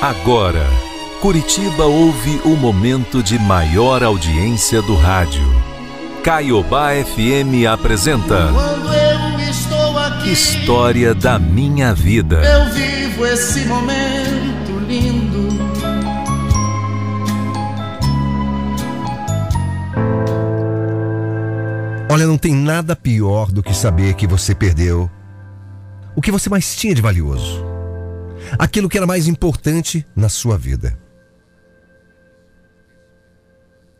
[0.00, 0.64] Agora,
[1.20, 5.42] Curitiba ouve o momento de maior audiência do rádio.
[6.22, 12.42] Caiobá FM apresenta Quando eu estou aqui, História da Minha Vida.
[12.44, 15.48] eu vivo esse momento lindo.
[22.10, 25.10] Olha, não tem nada pior do que saber que você perdeu
[26.14, 27.65] o que você mais tinha de valioso.
[28.58, 30.98] Aquilo que era mais importante na sua vida.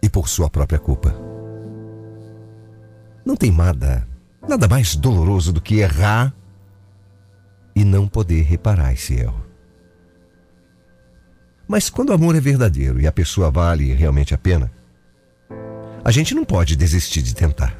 [0.02, 1.14] E por sua própria culpa.
[3.24, 4.06] Não tem nada,
[4.46, 6.32] nada mais doloroso do que errar
[7.74, 9.44] e não poder reparar esse erro.
[11.68, 14.70] Mas quando o amor é verdadeiro e a pessoa vale realmente a pena,
[16.04, 17.76] a gente não pode desistir de tentar.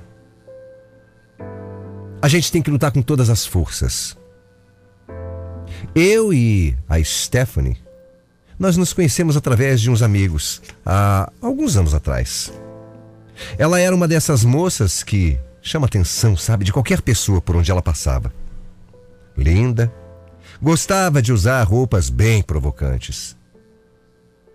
[2.21, 4.19] A gente tem que lutar com todas as forças.
[5.99, 7.79] Eu e a Stephanie,
[8.59, 12.53] nós nos conhecemos através de uns amigos há alguns anos atrás.
[13.57, 17.81] Ela era uma dessas moças que chama atenção, sabe, de qualquer pessoa por onde ela
[17.81, 18.31] passava.
[19.39, 19.91] Linda,
[20.61, 23.35] gostava de usar roupas bem provocantes.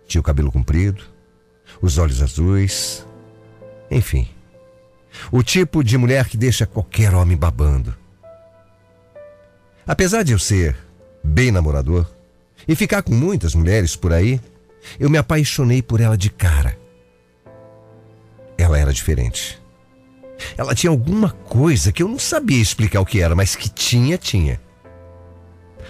[0.07, 1.03] Tinha o cabelo comprido,
[1.81, 3.03] os olhos azuis,
[3.89, 4.29] enfim.
[5.31, 7.95] O tipo de mulher que deixa qualquer homem babando.
[9.87, 10.90] Apesar de eu ser
[11.23, 12.09] bem namorador
[12.67, 14.39] e ficar com muitas mulheres por aí,
[14.99, 16.77] eu me apaixonei por ela de cara.
[18.57, 19.61] Ela era diferente.
[20.57, 24.17] Ela tinha alguma coisa que eu não sabia explicar o que era, mas que tinha,
[24.17, 24.59] tinha.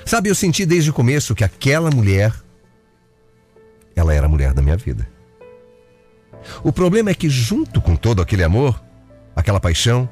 [0.06, 2.34] Sabe, eu senti desde o começo que aquela mulher,
[3.96, 5.08] ela era a mulher da minha vida.
[6.64, 8.82] O problema é que, junto com todo aquele amor,
[9.36, 10.10] aquela paixão,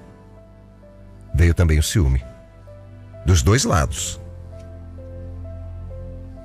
[1.34, 2.24] veio também o ciúme.
[3.26, 4.19] Dos dois lados.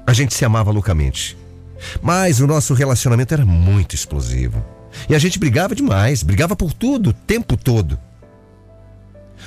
[0.07, 1.37] A gente se amava loucamente.
[2.03, 4.65] Mas o nosso relacionamento era muito explosivo.
[5.09, 7.99] E a gente brigava demais, brigava por tudo, o tempo todo.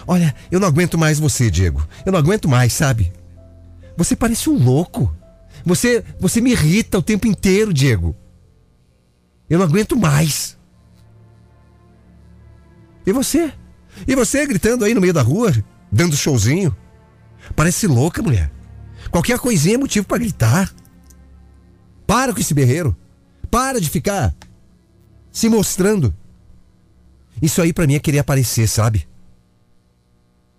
[0.06, 1.88] Olha, eu não aguento mais você, Diego.
[2.06, 3.12] Eu não aguento mais, sabe?
[3.96, 5.14] Você parece um louco.
[5.66, 8.16] Você, você me irrita o tempo inteiro, Diego.
[9.50, 10.58] Eu não aguento mais.
[13.06, 13.52] E você?
[14.08, 15.54] E você gritando aí no meio da rua,
[15.92, 16.76] dando showzinho?
[17.56, 18.52] Parece louca, mulher.
[19.12, 20.74] Qualquer coisinha é motivo para gritar.
[22.06, 22.96] Para com esse berreiro.
[23.50, 24.36] Para de ficar
[25.38, 26.12] se mostrando.
[27.40, 29.08] Isso aí para mim é querer aparecer, sabe?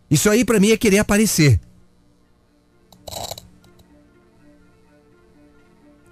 [0.08, 1.60] Isso aí para mim é querer aparecer.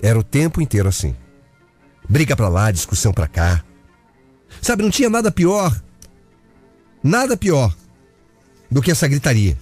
[0.02, 1.14] Era o tempo inteiro assim.
[2.08, 3.64] Briga pra lá, discussão pra cá.
[4.60, 5.80] Sabe, não tinha nada pior.
[7.02, 7.72] Nada pior
[8.68, 9.56] do que essa gritaria.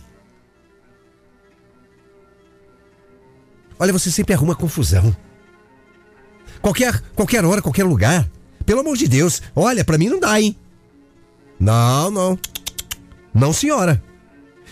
[3.79, 5.15] Olha, você sempre arruma confusão.
[6.61, 8.29] Qualquer, qualquer hora, qualquer lugar.
[8.65, 10.57] Pelo amor de Deus, olha, pra mim não dá, hein?
[11.61, 12.39] Não, não.
[13.35, 14.03] Não, senhora.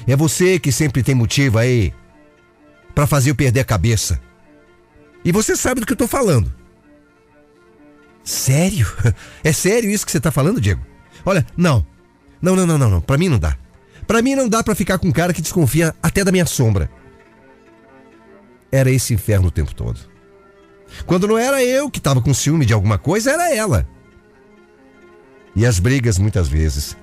[0.06, 1.92] É você que sempre tem motivo aí
[2.94, 4.20] pra fazer eu perder a cabeça.
[5.24, 6.52] E você sabe do que eu tô falando.
[8.24, 8.86] Sério?
[9.44, 10.80] É sério isso que você tá falando, Diego?
[11.24, 11.84] Olha, não.
[12.40, 13.00] Não, não, não, não, não.
[13.00, 13.56] Pra mim não dá.
[14.06, 16.90] Pra mim não dá pra ficar com um cara que desconfia até da minha sombra.
[18.72, 20.00] Era esse inferno o tempo todo.
[21.06, 23.86] Quando não era eu que tava com ciúme de alguma coisa, era ela.
[25.54, 26.96] E as brigas, muitas vezes,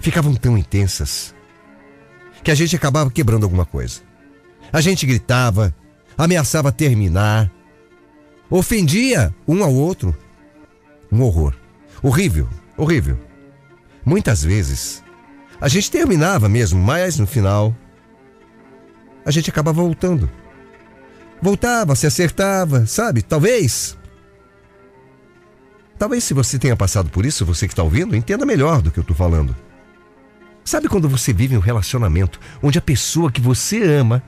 [0.00, 1.32] ficavam tão intensas
[2.42, 4.00] que a gente acabava quebrando alguma coisa.
[4.72, 5.74] A gente gritava,
[6.18, 7.50] ameaçava terminar,
[8.50, 10.16] ofendia um ao outro.
[11.10, 11.54] Um horror.
[12.02, 13.18] Horrível, horrível.
[14.04, 15.04] Muitas vezes,
[15.60, 17.76] a gente terminava mesmo, mas no final,
[19.24, 20.30] a gente acabava voltando.
[21.40, 23.22] Voltava, se acertava, sabe?
[23.22, 23.96] Talvez.
[25.98, 28.98] Talvez se você tenha passado por isso, você que está ouvindo, entenda melhor do que
[28.98, 29.54] eu estou falando.
[30.64, 34.22] Sabe quando você vive um relacionamento onde a pessoa que você ama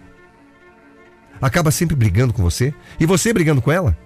[1.40, 3.96] acaba sempre brigando com você e você brigando com ela?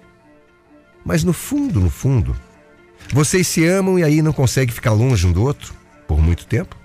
[1.03, 2.35] Mas no fundo, no fundo,
[3.11, 5.73] vocês se amam e aí não conseguem ficar longe um do outro
[6.07, 6.75] por muito tempo?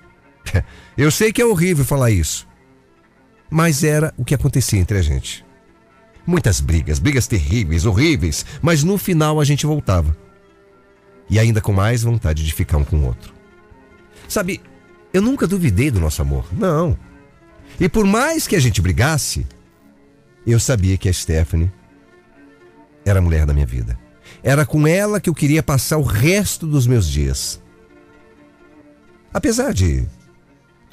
[0.97, 2.47] Eu sei que é horrível falar isso,
[3.51, 5.45] mas era o que acontecia entre a gente.
[6.27, 10.17] Muitas brigas, brigas terríveis, horríveis, mas no final a gente voltava.
[11.29, 13.35] E ainda com mais vontade de ficar um com o outro.
[14.29, 14.61] Sabe,
[15.13, 16.97] eu nunca duvidei do nosso amor, não.
[17.79, 19.47] E por mais que a gente brigasse,
[20.47, 21.73] eu sabia que a Stephanie
[23.05, 23.99] era a mulher da minha vida.
[24.43, 27.61] Era com ela que eu queria passar o resto dos meus dias.
[29.33, 30.07] Apesar de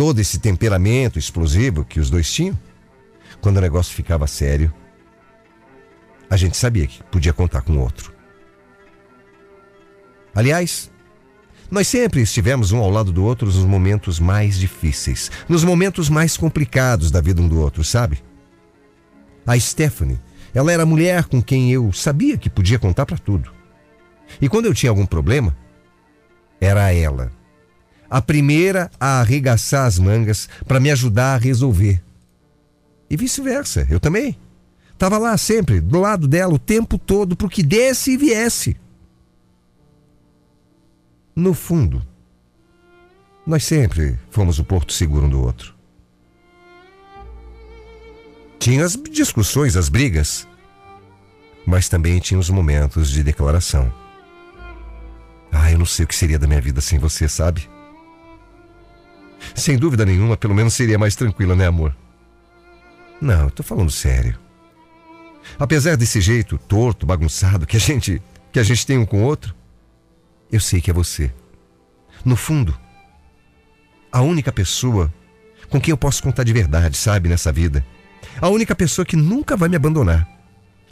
[0.01, 2.57] todo esse temperamento explosivo que os dois tinham,
[3.39, 4.74] quando o negócio ficava sério,
[6.27, 8.12] a gente sabia que podia contar com o outro.
[10.33, 10.92] Aliás,
[11.69, 16.36] nós sempre estivemos um ao lado do outro nos momentos mais difíceis, nos momentos mais
[16.36, 18.24] complicados da vida um do outro, sabe?
[19.45, 20.19] A Stephanie,
[20.51, 23.53] ela era a mulher com quem eu sabia que podia contar para tudo.
[24.42, 25.56] E quando eu tinha algum problema,
[26.59, 27.31] era ela.
[28.12, 32.04] A primeira a arregaçar as mangas para me ajudar a resolver.
[33.10, 34.38] E vice-versa, eu também.
[34.92, 38.75] Estava lá sempre, do lado dela, o tempo todo, para que desse e viesse.
[41.34, 42.06] No fundo,
[43.48, 45.74] nós sempre fomos o porto seguro um do outro.
[48.60, 50.46] Tinha as discussões, as brigas,
[51.66, 53.92] mas também tinha os momentos de declaração.
[55.50, 57.68] Ah, eu não sei o que seria da minha vida sem você, sabe?
[59.55, 61.95] Sem dúvida nenhuma, pelo menos seria mais tranquila, né, amor?
[63.21, 64.38] Não, eu tô falando sério.
[65.59, 68.21] Apesar desse jeito torto, bagunçado que a gente
[68.51, 69.55] que a gente tem um com o outro,
[70.51, 71.31] eu sei que é você.
[72.25, 72.77] No fundo,
[74.11, 75.11] a única pessoa
[75.69, 77.85] com quem eu posso contar de verdade, sabe, nessa vida.
[78.41, 80.27] A única pessoa que nunca vai me abandonar.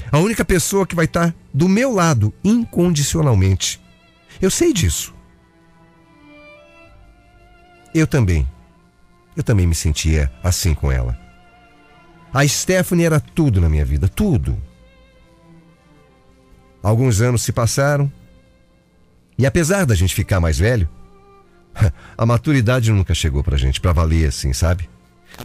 [0.09, 3.81] A única pessoa que vai estar do meu lado incondicionalmente.
[4.41, 5.13] Eu sei disso.
[7.93, 8.47] Eu também.
[9.35, 11.17] Eu também me sentia assim com ela.
[12.33, 14.57] A Stephanie era tudo na minha vida, tudo.
[16.81, 18.11] Alguns anos se passaram
[19.39, 20.89] e apesar da gente ficar mais velho,
[22.17, 24.89] a maturidade nunca chegou pra gente pra valer assim, sabe?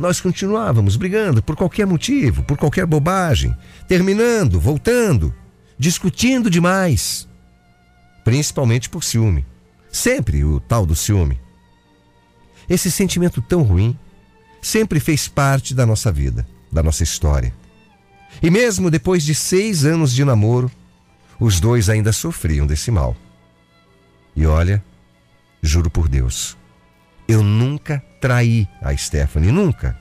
[0.00, 3.56] Nós continuávamos brigando por qualquer motivo, por qualquer bobagem,
[3.86, 5.32] terminando, voltando,
[5.78, 7.28] discutindo demais.
[8.24, 9.46] Principalmente por ciúme.
[9.92, 11.43] Sempre o tal do ciúme.
[12.68, 13.98] Esse sentimento tão ruim
[14.62, 17.54] sempre fez parte da nossa vida da nossa história.
[18.42, 20.70] E mesmo depois de seis anos de namoro,
[21.38, 23.16] os dois ainda sofriam desse mal.
[24.34, 24.84] E olha,
[25.62, 26.56] juro por Deus,
[27.28, 29.96] eu nunca traí a Stephanie, nunca.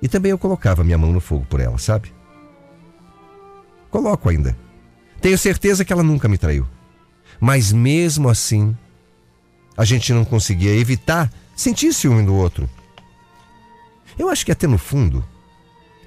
[0.00, 2.12] E também eu colocava minha mão no fogo por ela, sabe?
[3.90, 4.56] Coloco ainda.
[5.20, 6.66] Tenho certeza que ela nunca me traiu.
[7.38, 8.76] Mas mesmo assim,
[9.76, 12.68] a gente não conseguia evitar sentir ciúme do outro.
[14.18, 15.24] Eu acho que até no fundo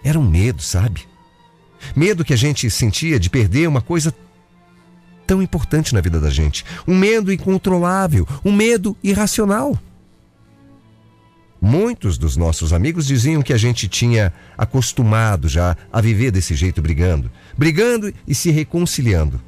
[0.04, 1.08] era um medo, sabe?
[1.96, 4.14] Medo que a gente sentia de perder uma coisa
[5.28, 6.66] tão importante na vida da gente.
[6.88, 9.78] Um medo incontrolável, um medo irracional.
[11.62, 16.82] Muitos dos nossos amigos diziam que a gente tinha acostumado já a viver desse jeito
[16.82, 19.42] brigando, brigando e se reconciliando.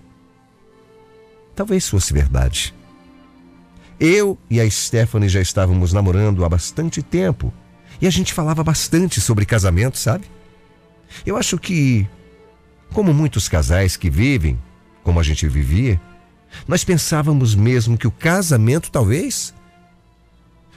[1.55, 2.73] Talvez fosse verdade.
[4.03, 7.53] Eu e a Stephanie já estávamos namorando há bastante tempo
[8.01, 10.25] e a gente falava bastante sobre casamento, sabe?
[11.23, 12.09] Eu acho que,
[12.91, 14.59] como muitos casais que vivem
[15.03, 16.01] como a gente vivia,
[16.67, 19.53] nós pensávamos mesmo que o casamento talvez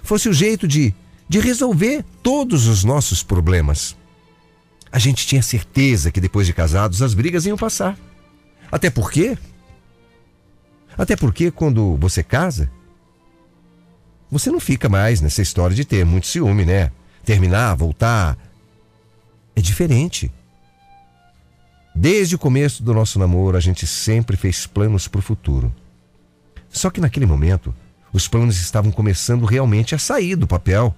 [0.03, 0.95] fosse o jeito de,
[1.27, 3.97] de resolver todos os nossos problemas.
[4.93, 7.99] A gente tinha certeza que depois de casados as brigas iam passar.
[8.71, 9.39] Até porque?
[10.99, 12.71] Até porque quando você casa,
[14.35, 16.91] você não fica mais nessa história de ter muito ciúme, né?
[17.25, 18.37] terminar, voltar.
[19.57, 20.31] É diferente.
[21.95, 25.73] Desde o começo do nosso namoro, a gente sempre fez planos para o futuro.
[26.69, 27.75] Só que naquele momento,
[28.13, 30.95] os planos estavam começando realmente a sair do papel.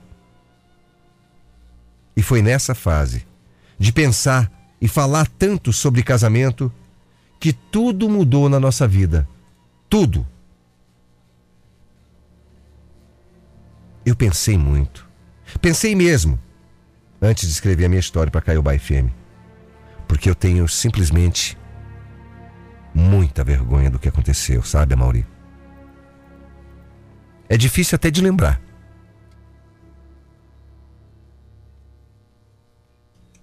[2.17, 3.27] E foi nessa fase
[3.79, 4.51] de pensar
[4.81, 6.73] e falar tanto sobre casamento
[7.39, 9.29] que tudo mudou na nossa vida.
[9.89, 10.27] Tudo.
[14.07, 15.05] Eu pensei muito.
[15.61, 16.39] Pensei mesmo,
[17.21, 19.11] antes de escrever a minha história para Caiobá FM,
[20.07, 21.59] porque eu tenho simplesmente
[22.95, 25.27] muita vergonha do que aconteceu, sabe, Mauri?
[27.49, 28.61] É difícil até de lembrar.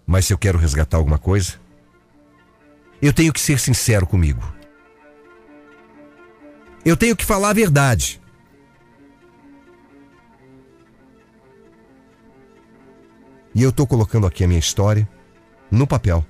[0.08, 1.60] Mas se eu quero resgatar alguma coisa,
[3.02, 4.42] eu tenho que ser sincero comigo.
[6.86, 8.23] Eu tenho que falar a verdade.
[13.56, 15.08] E eu estou colocando aqui a minha história
[15.70, 16.26] no papel.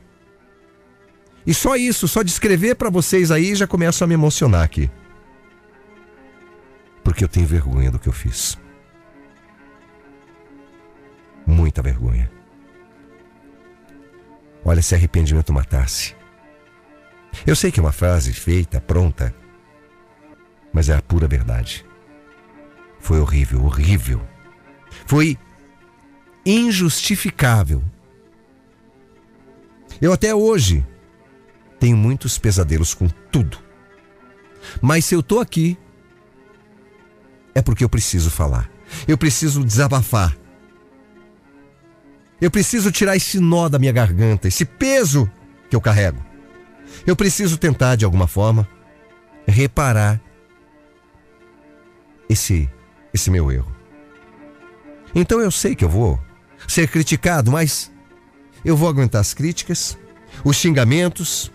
[1.46, 4.90] E só isso, só de escrever para vocês aí, já começo a me emocionar aqui.
[7.04, 8.58] Porque eu tenho vergonha do que eu fiz.
[11.46, 12.32] Muita vergonha.
[14.64, 16.16] Olha, se arrependimento matasse.
[17.46, 19.36] Eu sei que é uma frase feita, pronta,
[20.72, 21.86] mas é a pura verdade.
[23.00, 24.22] Foi horrível, horrível.
[25.06, 25.38] Foi
[26.46, 27.84] injustificável.
[30.02, 30.86] Eu até hoje
[31.80, 33.58] tenho muitos pesadelos com tudo.
[34.82, 35.78] Mas se eu tô aqui,
[37.54, 38.70] é porque eu preciso falar.
[39.08, 40.36] Eu preciso desabafar.
[42.42, 45.30] Eu preciso tirar esse nó da minha garganta, esse peso
[45.70, 46.24] que eu carrego.
[47.08, 48.68] Eu preciso tentar, de alguma forma,
[49.48, 50.22] reparar
[52.30, 52.70] esse,
[53.14, 53.74] esse meu erro.
[55.16, 56.20] Então eu sei que eu vou
[56.68, 57.92] ser criticado, mas
[58.64, 59.98] eu vou aguentar as críticas,
[60.44, 61.52] os xingamentos,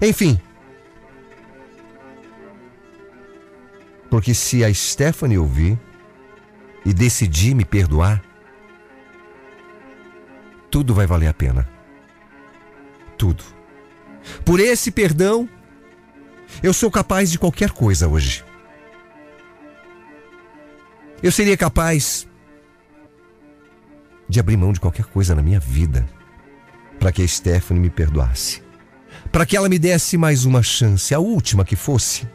[0.00, 0.38] enfim.
[4.10, 5.78] Porque se a Stephanie ouvir
[6.84, 8.22] e decidir me perdoar,
[10.70, 11.68] tudo vai valer a pena.
[13.16, 13.44] Tudo.
[14.44, 15.48] Por esse perdão,
[16.62, 18.44] eu sou capaz de qualquer coisa hoje.
[21.22, 22.26] Eu seria capaz
[24.32, 26.06] de abrir mão de qualquer coisa na minha vida
[26.98, 28.62] para que a Stephanie me perdoasse.
[29.30, 32.26] Para que ela me desse mais uma chance, a última que fosse.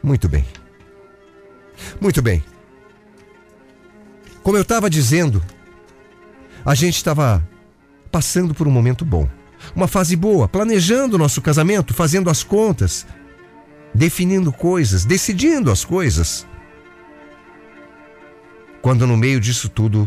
[0.00, 0.44] Muito bem.
[2.00, 2.44] Muito bem.
[4.40, 5.42] Como eu estava dizendo,
[6.64, 7.44] a gente estava
[8.12, 9.28] passando por um momento bom,
[9.74, 13.04] uma fase boa, planejando o nosso casamento, fazendo as contas,
[13.92, 16.46] definindo coisas, decidindo as coisas.
[18.84, 20.06] Quando no meio disso tudo,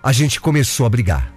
[0.00, 1.34] a gente começou a brigar.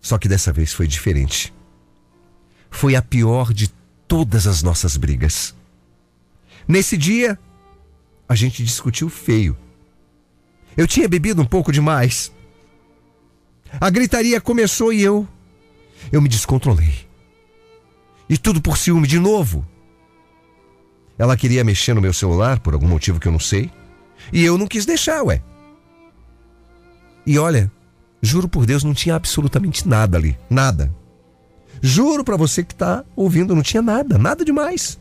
[0.00, 1.52] Só que dessa vez foi diferente.
[2.70, 3.66] Foi a pior de
[4.06, 5.52] todas as nossas brigas.
[6.68, 7.36] Nesse dia,
[8.28, 9.58] a gente discutiu feio.
[10.76, 12.32] Eu tinha bebido um pouco demais.
[13.80, 15.26] A gritaria começou e eu.
[16.12, 17.04] Eu me descontrolei.
[18.28, 19.66] E tudo por ciúme de novo.
[21.22, 23.70] Ela queria mexer no meu celular por algum motivo que eu não sei.
[24.32, 25.40] E eu não quis deixar, ué.
[27.24, 27.70] E olha,
[28.20, 30.36] juro por Deus, não tinha absolutamente nada ali.
[30.50, 30.92] Nada.
[31.80, 34.98] Juro para você que tá ouvindo, não tinha nada, nada demais.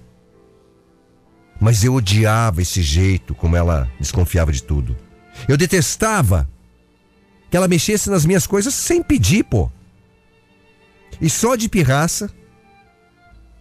[1.60, 4.96] Mas eu odiava esse jeito como ela desconfiava de tudo.
[5.48, 6.48] Eu detestava
[7.50, 9.72] que ela mexesse nas minhas coisas sem pedir, pô.
[11.20, 12.30] E só de pirraça,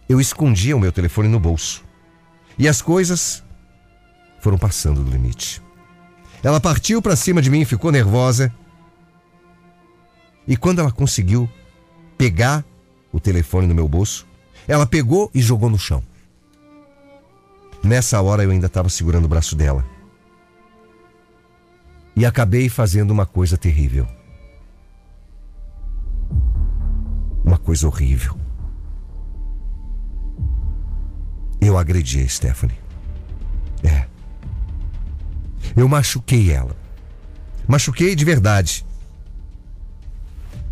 [0.07, 1.89] eu escondia o meu telefone no bolso.
[2.57, 3.43] E as coisas
[4.39, 5.61] foram passando do limite.
[6.43, 8.53] Ela partiu para cima de mim, ficou nervosa.
[10.47, 11.49] E quando ela conseguiu
[12.17, 12.65] pegar
[13.11, 14.27] o telefone no meu bolso,
[14.67, 16.03] ela pegou e jogou no chão.
[17.83, 19.85] Nessa hora eu ainda estava segurando o braço dela.
[22.15, 24.07] E acabei fazendo uma coisa terrível.
[27.43, 28.37] Uma coisa horrível.
[31.61, 32.77] Eu agredi a Stephanie.
[33.83, 34.07] É.
[35.77, 36.75] Eu machuquei ela.
[37.67, 38.83] Machuquei de verdade.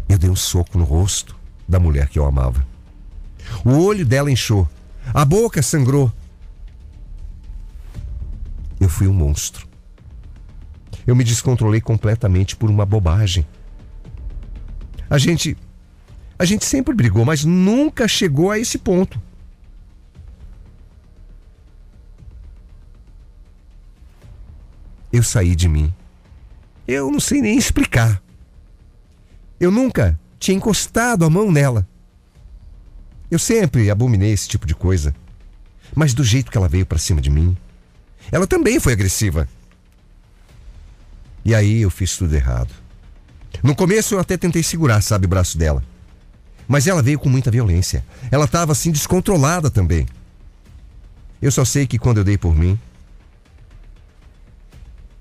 [0.10, 1.36] Eu dei um soco no rosto
[1.68, 2.66] da mulher que eu amava.
[3.64, 4.68] O olho dela inchou.
[5.14, 6.12] A boca sangrou.
[8.80, 9.68] Eu fui um monstro.
[11.06, 13.46] Eu me descontrolei completamente por uma bobagem.
[15.10, 15.56] A gente.
[16.38, 19.22] A gente sempre brigou, mas nunca chegou a esse ponto.
[25.12, 25.94] Eu saí de mim.
[26.88, 28.22] Eu não sei nem explicar.
[29.60, 31.88] Eu nunca tinha encostado a mão nela.
[33.30, 35.14] Eu sempre abominei esse tipo de coisa.
[35.96, 37.58] Mas do jeito que ela veio para cima de mim,
[38.32, 39.48] ela também foi agressiva.
[41.44, 42.74] E aí eu fiz tudo errado.
[43.64, 45.84] No começo eu até tentei segurar, sabe, o braço dela.
[46.68, 48.06] Mas ela veio com muita violência.
[48.30, 50.08] Ela estava assim descontrolada também.
[51.42, 52.80] Eu só sei que quando eu dei por mim,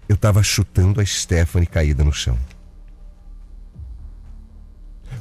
[0.09, 2.39] eu estava chutando a Stephanie caída no chão.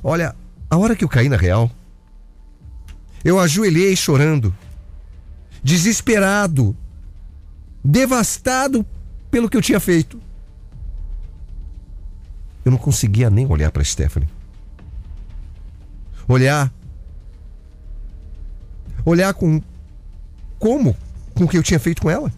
[0.01, 0.33] Olha,
[0.69, 1.69] a hora que eu caí na real,
[3.23, 4.55] eu ajoelhei chorando,
[5.61, 6.75] desesperado,
[7.83, 8.85] devastado
[9.29, 10.21] pelo que eu tinha feito.
[12.63, 14.29] Eu não conseguia nem olhar para Stephanie.
[16.27, 16.71] Olhar.
[19.05, 19.61] Olhar com.
[20.59, 20.95] Como?
[21.33, 22.31] Com o que eu tinha feito com ela.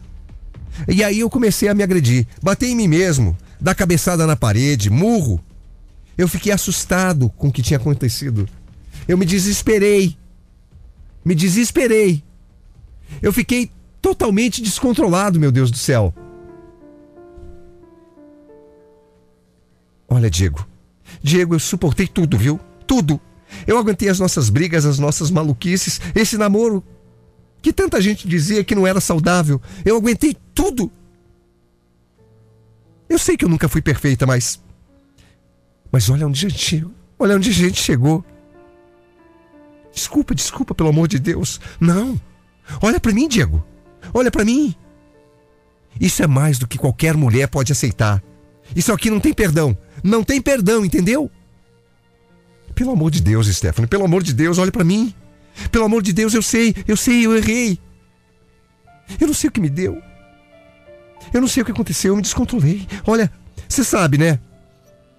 [0.87, 2.25] E aí eu comecei a me agredir.
[2.41, 5.39] Bater em mim mesmo, dar cabeçada na parede, murro.
[6.17, 8.47] Eu fiquei assustado com o que tinha acontecido.
[9.07, 10.17] Eu me desesperei.
[11.23, 12.23] Me desesperei.
[13.21, 13.71] Eu fiquei
[14.01, 16.13] totalmente descontrolado, meu Deus do céu.
[20.07, 20.67] Olha, Diego.
[21.21, 22.59] Diego, eu suportei tudo, viu?
[22.87, 23.19] Tudo.
[23.65, 26.83] Eu aguentei as nossas brigas, as nossas maluquices, esse namoro
[27.61, 29.61] que tanta gente dizia que não era saudável.
[29.83, 30.91] Eu aguentei tudo.
[33.07, 34.61] Eu sei que eu nunca fui perfeita, mas.
[35.91, 36.85] Mas olha onde a gente,
[37.17, 38.23] olha onde a gente chegou.
[39.91, 41.59] Desculpa, desculpa, pelo amor de Deus.
[41.79, 42.19] Não.
[42.81, 43.63] Olha para mim, Diego.
[44.13, 44.75] Olha para mim.
[45.99, 48.23] Isso é mais do que qualquer mulher pode aceitar.
[48.75, 49.77] Isso aqui não tem perdão.
[50.03, 51.29] Não tem perdão, entendeu?
[52.75, 55.13] Pelo amor de Deus, Stephanie, pelo amor de Deus, olha para mim.
[55.71, 57.79] Pelo amor de Deus, eu sei, eu sei, eu errei.
[59.19, 60.01] Eu não sei o que me deu.
[61.33, 62.87] Eu não sei o que aconteceu, eu me descontrolei.
[63.05, 63.31] Olha,
[63.67, 64.39] você sabe, né?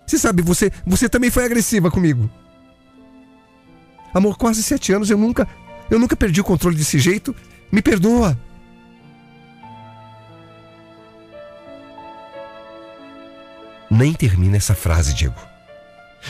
[0.07, 2.31] Você sabe, você, você também foi agressiva comigo.
[4.13, 5.47] Amor, quase sete anos, eu nunca,
[5.89, 7.35] eu nunca perdi o controle desse jeito.
[7.71, 8.37] Me perdoa.
[13.89, 15.41] Nem termina essa frase, Diego.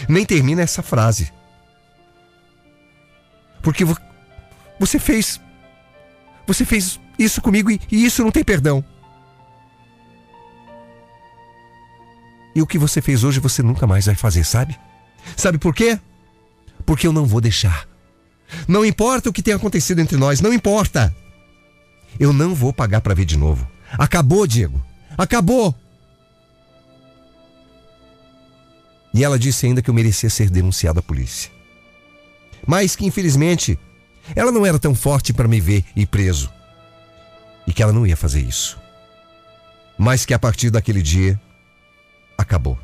[0.09, 1.33] Nem termina essa frase.
[3.63, 3.85] Porque
[4.79, 5.41] você fez.
[6.47, 8.85] Você fez isso comigo e, e isso não tem perdão.
[12.55, 14.79] E o que você fez hoje você nunca mais vai fazer, sabe?
[15.37, 15.99] Sabe por quê?
[16.85, 17.87] Porque eu não vou deixar.
[18.67, 21.15] Não importa o que tenha acontecido entre nós, não importa.
[22.19, 23.69] Eu não vou pagar para ver de novo.
[23.93, 24.83] Acabou, Diego.
[25.17, 25.75] Acabou.
[29.13, 31.51] E ela disse ainda que eu merecia ser denunciado à polícia.
[32.67, 33.79] Mas que infelizmente
[34.35, 36.53] ela não era tão forte para me ver e preso.
[37.67, 38.79] E que ela não ia fazer isso.
[39.99, 41.41] Mas que a partir daquele dia
[42.37, 42.79] acabou.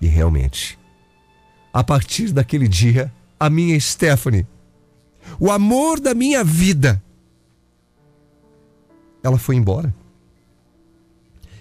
[0.00, 0.78] E realmente,
[1.72, 4.46] a partir daquele dia, a minha Stephanie,
[5.38, 7.02] o amor da minha vida,
[9.22, 9.94] ela foi embora.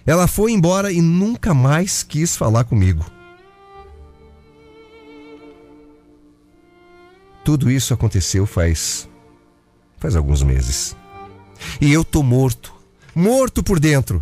[0.05, 3.05] Ela foi embora e nunca mais quis falar comigo.
[7.49, 9.09] Tudo isso aconteceu faz
[9.97, 10.95] faz alguns meses.
[11.81, 12.71] E eu tô morto,
[13.15, 14.21] morto por dentro.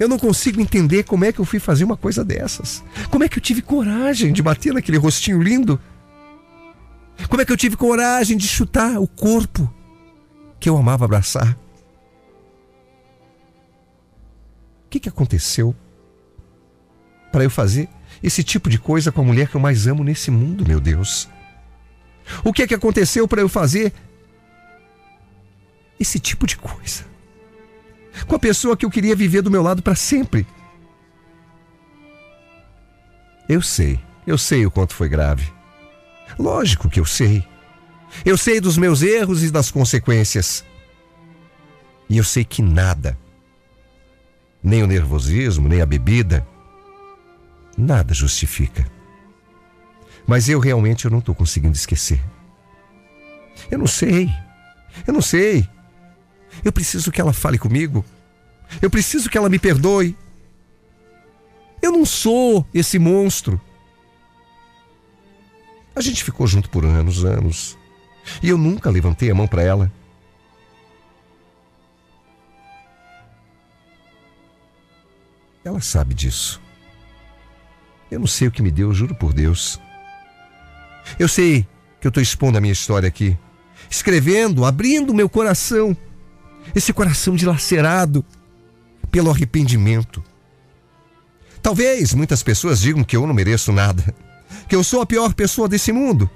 [0.00, 2.82] Eu não consigo entender como é que eu fui fazer uma coisa dessas.
[3.08, 5.80] Como é que eu tive coragem de bater naquele rostinho lindo?
[7.28, 9.72] Como é que eu tive coragem de chutar o corpo
[10.58, 11.56] que eu amava abraçar?
[14.86, 15.72] O que, que aconteceu
[17.30, 17.88] para eu fazer
[18.20, 21.28] esse tipo de coisa com a mulher que eu mais amo nesse mundo, meu Deus?
[22.44, 23.92] O que é que aconteceu para eu fazer
[25.98, 27.12] esse tipo de coisa?
[28.26, 30.46] com a pessoa que eu queria viver do meu lado para sempre.
[33.48, 35.52] Eu sei, eu sei o quanto foi grave.
[36.38, 37.44] Lógico que eu sei.
[38.24, 40.64] Eu sei dos meus erros e das consequências.
[42.08, 43.18] E eu sei que nada,
[44.62, 46.46] nem o nervosismo, nem a bebida,
[47.76, 48.86] nada justifica.
[50.26, 52.20] Mas eu realmente eu não estou conseguindo esquecer.
[53.70, 54.30] Eu não sei.
[55.06, 55.68] Eu não sei.
[56.64, 58.04] Eu preciso que ela fale comigo.
[58.80, 60.16] Eu preciso que ela me perdoe.
[61.80, 63.60] Eu não sou esse monstro.
[65.94, 67.76] A gente ficou junto por anos, anos.
[68.42, 69.92] E eu nunca levantei a mão para ela.
[75.64, 76.60] Ela sabe disso.
[78.10, 79.80] Eu não sei o que me deu, juro por Deus.
[81.18, 81.66] Eu sei
[82.00, 83.36] que eu estou expondo a minha história aqui,
[83.88, 85.96] escrevendo, abrindo meu coração
[86.74, 88.24] esse coração dilacerado
[89.10, 90.22] pelo arrependimento.
[91.62, 94.14] Talvez muitas pessoas digam que eu não mereço nada,
[94.68, 96.30] que eu sou a pior pessoa desse mundo,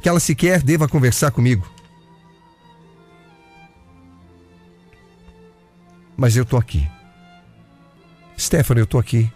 [0.00, 1.68] que ela sequer deva conversar comigo.
[6.16, 6.88] Mas eu tô aqui.
[8.38, 9.30] Stephanie, eu tô aqui.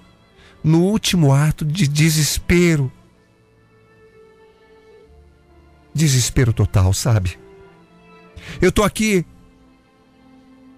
[0.68, 2.92] No último ato de desespero.
[5.94, 7.38] Desespero total, sabe?
[8.60, 9.24] Eu tô aqui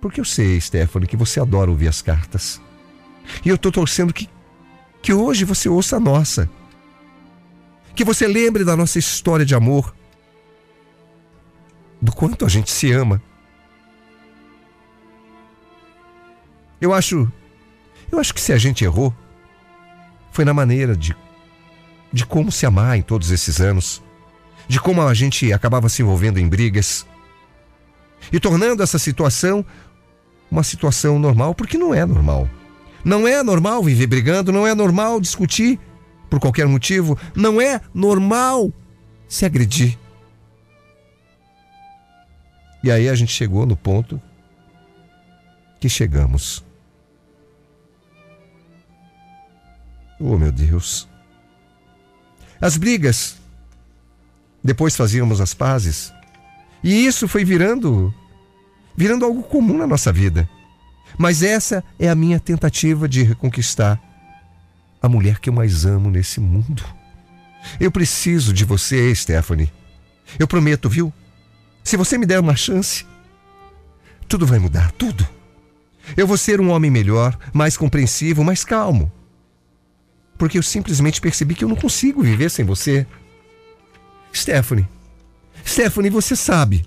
[0.01, 2.63] porque eu sei, Stephanie, que você adora ouvir as cartas.
[3.45, 4.29] E eu tô torcendo que,
[5.03, 6.49] que hoje você ouça a nossa.
[7.93, 9.93] Que você lembre da nossa história de amor.
[12.01, 13.21] Do quanto a gente se ama.
[16.81, 17.29] Eu acho.
[18.13, 19.13] Eu acho que se a gente errou,
[20.31, 21.17] foi na maneira de,
[22.13, 24.03] de como se amar em todos esses anos.
[24.69, 27.07] De como a gente acabava se envolvendo em brigas
[28.33, 29.65] e tornando essa situação
[30.51, 32.49] uma situação normal, porque não é normal.
[33.05, 35.79] Não é normal viver brigando, não é normal discutir
[36.29, 38.73] por qualquer motivo, não é normal
[39.29, 39.97] se agredir.
[42.83, 44.21] E aí a gente chegou no ponto
[45.79, 46.65] que chegamos.
[50.21, 51.09] Oh, meu Deus.
[52.61, 53.37] As brigas.
[54.63, 56.13] Depois fazíamos as pazes.
[56.85, 58.15] E isso foi virando.
[58.95, 60.49] virando algo comum na nossa vida.
[61.19, 64.01] Mas essa é a minha tentativa de reconquistar
[65.03, 66.85] a mulher que eu mais amo nesse mundo.
[67.79, 69.73] Eu preciso de você, Stephanie.
[70.39, 71.13] Eu prometo, viu?
[71.83, 73.07] Se você me der uma chance,
[74.29, 75.27] tudo vai mudar, tudo.
[76.17, 79.11] Eu vou ser um homem melhor, mais compreensivo, mais calmo.
[80.41, 83.07] Porque eu simplesmente percebi que eu não consigo viver sem você.
[84.35, 84.89] Stephanie,
[85.67, 86.83] Stephanie, você sabe.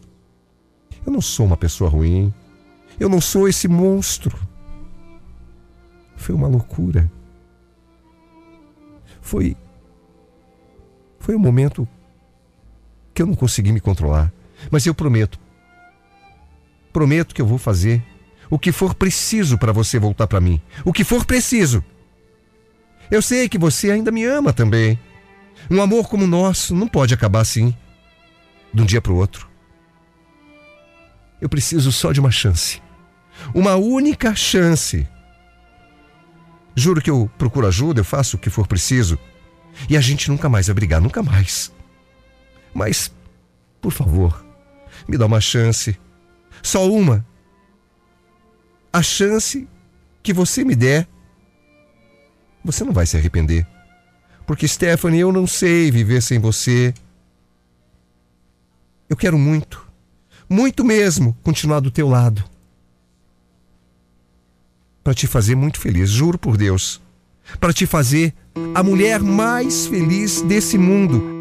[1.05, 2.33] Eu não sou uma pessoa ruim.
[2.99, 4.35] Eu não sou esse monstro.
[6.15, 7.11] Foi uma loucura.
[9.21, 9.55] Foi.
[11.19, 11.87] Foi um momento
[13.13, 14.33] que eu não consegui me controlar.
[14.71, 15.39] Mas eu prometo.
[16.91, 18.03] Prometo que eu vou fazer
[18.49, 20.59] o que for preciso para você voltar para mim.
[20.83, 21.83] O que for preciso.
[23.11, 24.99] Eu sei que você ainda me ama também.
[25.69, 27.75] Um amor como o nosso não pode acabar assim,
[28.73, 29.49] de um dia para o outro.
[31.39, 32.81] Eu preciso só de uma chance.
[33.53, 35.07] Uma única chance.
[36.75, 39.17] Juro que eu procuro ajuda, eu faço o que for preciso.
[39.89, 41.71] E a gente nunca mais vai brigar, nunca mais.
[42.73, 43.13] Mas,
[43.81, 44.45] por favor,
[45.07, 45.99] me dá uma chance.
[46.61, 47.25] Só uma.
[48.91, 49.67] A chance
[50.21, 51.07] que você me der,
[52.63, 53.65] você não vai se arrepender.
[54.45, 56.93] Porque, Stephanie, eu não sei viver sem você.
[59.09, 59.85] Eu quero muito,
[60.49, 62.43] muito mesmo, continuar do teu lado.
[65.03, 67.01] Para te fazer muito feliz, juro por Deus.
[67.59, 68.33] Para te fazer
[68.73, 71.32] a mulher mais feliz desse mundo.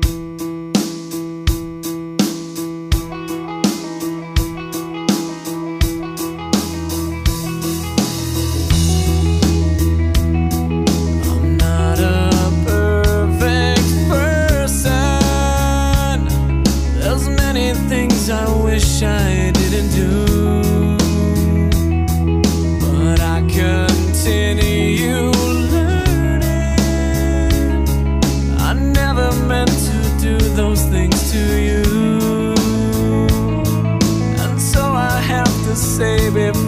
[36.02, 36.61] saving